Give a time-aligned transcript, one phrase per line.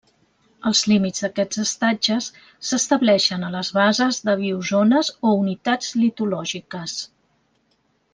[0.69, 2.29] Els límits d'aquests estatges
[2.69, 6.97] s'estableixen a les bases de biozones o unitats litològiques.